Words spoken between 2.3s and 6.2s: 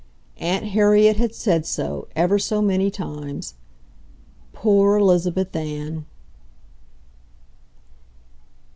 so many times. Poor Elizabeth Ann!